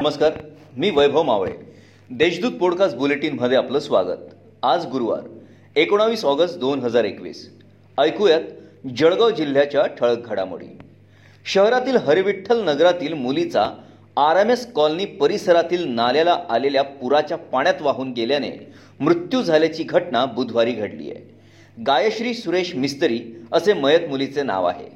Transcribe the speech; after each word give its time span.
नमस्कार 0.00 0.32
मी 0.76 0.90
वैभव 0.90 1.22
मावळे. 1.22 1.52
देशदूत 2.10 2.52
पॉडकास्ट 2.52 2.96
बुलेटिनमध्ये 2.96 3.56
आपलं 3.56 3.78
स्वागत. 3.78 4.18
आज 4.62 4.86
गुरुवार 4.86 5.20
एकोणावीस 5.76 6.24
ऑगस्ट 6.24 6.58
दोन 6.58 6.80
हजार 6.80 7.04
एकवीस. 7.04 7.50
ऐकूयात 7.98 8.40
जळगाव 8.96 9.30
जिल्ह्याच्या 9.30 9.86
ठळक 9.86 10.28
घडामोडी. 10.28 10.66
शहरातील 11.44 11.96
हरिविठ्ठल 11.96 12.68
नगरातील 12.68 13.12
मुलीचा 13.12 13.70
आर 14.16 14.36
एम 14.36 14.50
एस 14.50 14.72
कॉलनी 14.72 15.04
परिसरातील 15.04 15.88
नाल्याला 15.88 16.38
आलेल्या 16.50 16.82
पुराच्या 16.82 17.38
पाण्यात 17.38 17.82
वाहून 17.82 18.12
गेल्याने 18.12 18.72
मृत्यू 19.00 19.42
झाल्याची 19.42 19.82
घटना 19.82 20.24
बुधवारी 20.24 20.72
घडली 20.72 21.10
आहे 21.10 21.34
गायश्री 21.86 22.34
सुरेश 22.34 22.74
मिस्त्री 22.74 23.20
असे 23.52 23.72
मयत 23.72 24.08
मुलीचे 24.08 24.42
नाव 24.42 24.64
आहे. 24.64 24.95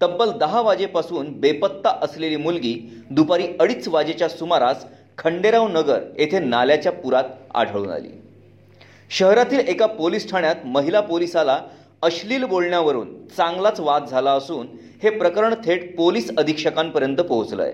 तब्बल 0.00 0.30
दहा 0.30 0.60
वाजेपासून 0.60 1.32
बेपत्ता 1.40 1.90
असलेली 2.02 2.36
मुलगी 2.36 2.74
दुपारी 3.10 3.46
अडीच 3.60 3.88
वाजेच्या 3.88 4.28
सुमारास 4.28 4.84
खंडेराव 5.18 5.66
नगर 5.68 6.02
येथे 6.18 6.38
नाल्याच्या 6.38 6.92
पुरात 6.92 7.24
आढळून 7.54 7.90
आली. 7.90 8.08
शहरातील 9.10 9.58
एका 9.58 9.86
पोलीस 9.86 10.30
ठाण्यात 10.30 10.64
महिला 10.64 11.00
पोलिसाला 11.00 11.60
अश्लील 12.02 12.44
बोलण्यावरून 12.44 13.08
चांगलाच 13.36 13.80
वाद 13.80 14.06
झाला 14.06 14.32
असून 14.32 14.66
हे 15.02 15.10
प्रकरण 15.10 15.54
थेट 15.64 15.96
पोलीस 15.96 16.30
अधीक्षकांपर्यंत 16.38 17.16
पोहोचलं 17.16 17.62
आहे 17.62 17.72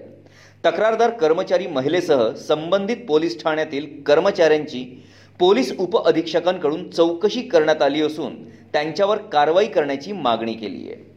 तक्रारदार 0.65 1.11
कर्मचारी 1.11 1.67
महिलेसह 1.67 2.31
संबंधित 2.39 3.07
पोलीस 3.09 3.43
ठाण्यातील 3.43 3.87
कर्मचाऱ्यांची 4.03 4.85
पोलीस 5.41 5.73
उपअधीक्षकांकडून 5.79 6.89
चौकशी 6.91 7.43
करण्यात 7.43 7.83
आली 7.83 8.03
असून 8.03 8.35
त्यांच्यावर 8.73 9.19
कारवाई 9.33 9.67
करण्याची 9.67 10.13
मागणी 10.13 10.53
केली 10.53 10.89
आहे 10.89 11.16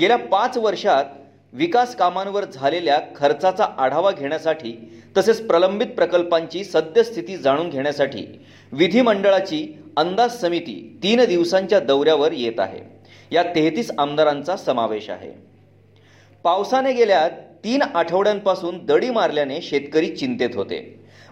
गेल्या 0.00 0.16
पाच 0.18 0.56
वर्षात 0.56 1.04
विकास 1.52 1.94
कामांवर 1.96 2.44
झालेल्या 2.44 2.98
खर्चाचा 3.16 3.64
आढावा 3.78 4.10
घेण्यासाठी 4.10 4.72
तसेच 5.16 5.46
प्रलंबित 5.46 5.86
प्रकल्पांची 5.86 6.64
सद्यस्थिती 6.64 7.36
जाणून 7.36 7.68
घेण्यासाठी 7.70 8.24
विधिमंडळाची 8.72 9.66
अंदाज 9.96 10.40
समिती 10.40 10.98
तीन 11.02 11.24
दिवसांच्या 11.24 11.80
दौऱ्यावर 11.80 12.32
येत 12.32 12.60
आहे. 12.60 12.80
या 13.32 13.42
तेहतीस 13.42 13.90
आमदारांचा 13.98 14.56
समावेश 14.56 15.10
आहे. 15.10 15.30
पावसाने 16.44 16.92
गेल्या 16.92 17.28
तीन 17.64 17.82
आठवड्यांपासून 17.82 18.78
दडी 18.86 19.10
मारल्याने 19.10 19.60
शेतकरी 19.62 20.08
चिंतेत 20.08 20.54
होते. 20.54 20.80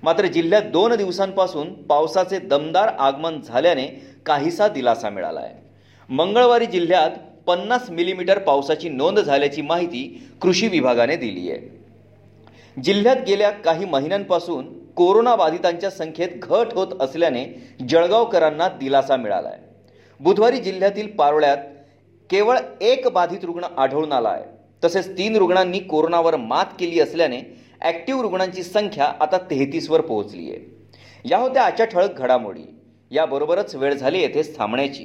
मात्र 0.03 0.27
जिल्ह्यात 0.27 0.63
दोन 0.63 0.95
दिवसांपासून 0.95 1.73
पावसाचे 1.83 2.39
दमदार 2.39 2.89
आगमन 2.99 3.41
झाल्याने 3.41 3.87
काहीसा 4.27 4.69
दिलासा 4.69 5.11
मिळाला 5.11 5.41
आहे 5.41 5.55
मंगळवारी 6.09 6.67
जिल्ह्यात 6.67 7.11
पन्नास 7.47 7.91
मिलीमीटर 7.91 8.39
पावसाची 8.39 8.89
नोंद 8.89 9.19
झाल्याची 9.19 9.63
माहिती 9.63 10.03
कृषी 10.43 10.69
विभागाने 10.69 11.17
दिली 11.17 11.51
आहे. 11.51 11.81
जिल्ह्यात 12.83 13.17
गेल्या 13.27 13.51
काही 13.51 13.85
महिन्यांपासून 13.85 14.67
कोरोना 14.97 15.35
बाधितांच्या 15.37 15.91
संख्येत 15.91 16.29
घट 16.43 16.73
होत 16.73 17.01
असल्याने 17.01 17.45
जळगावकरांना 17.89 18.69
दिलासा 18.69 19.17
मिळाला 19.17 19.49
आहे 19.49 19.69
बुधवारी 20.21 20.59
जिल्ह्यातील 20.59 21.07
पारोळ्यात 21.11 21.57
केवळ 22.31 22.59
एक 22.81 23.09
बाधित 23.09 23.45
रुग्ण 23.45 23.65
आढळून 23.79 24.13
आला 24.13 24.29
आहे. 24.29 24.45
तसेच 24.85 25.09
तीन 25.19 25.37
रुग्णांनी 25.37 25.79
कोरोनावर 25.79 26.37
मात 26.37 26.67
केली 26.79 27.01
असल्याने 27.01 27.41
ॲक्टिव्ह 27.81 28.23
रुग्णांची 28.23 28.63
संख्या 28.63 29.05
आता 29.21 29.39
तेहतीसवर 29.51 30.01
पोहोचली 30.01 30.51
आहे. 30.51 30.59
या 31.25 31.39
होत्या 31.39 31.63
आजच्या 31.63 31.87
ठळक 31.87 32.19
घडामोडी. 32.19 32.63
याबरोबरच 33.11 33.75
वेळ 33.75 33.95
झाली 33.95 34.21
येथेच 34.21 34.57
थांबण्याची. 34.59 35.05